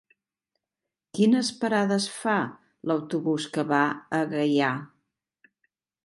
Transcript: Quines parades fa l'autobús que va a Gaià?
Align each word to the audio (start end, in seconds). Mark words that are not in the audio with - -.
Quines 1.17 1.49
parades 1.59 2.07
fa 2.21 2.37
l'autobús 2.91 3.45
que 3.57 3.65
va 3.73 3.81
a 4.21 4.23
Gaià? 4.33 4.71